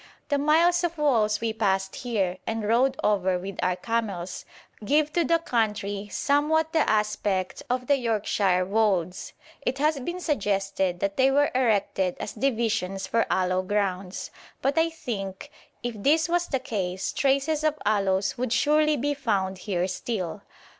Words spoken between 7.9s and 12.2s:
Yorkshire wolds. It has been suggested that they were erected